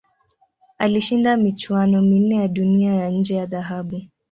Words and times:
Alishinda 0.77 1.37
michuano 1.37 2.01
minne 2.01 2.35
ya 2.35 2.47
Dunia 2.47 2.93
ya 2.95 3.09
nje 3.09 3.35
ya 3.35 3.45
dhahabu. 3.45 4.01